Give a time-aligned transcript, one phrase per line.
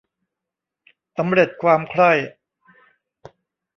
[1.17, 2.11] สำเร็จความใคร่